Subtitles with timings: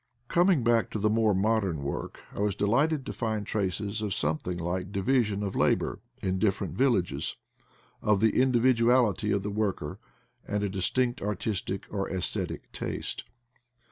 [0.29, 4.11] Coming back to the more modern work, I was delighted to find traces of a
[4.13, 7.35] something like division of labor in different villages;
[8.01, 9.99] of the individuality of the worker,
[10.43, 13.25] and a distinct artistic or esthetic taste.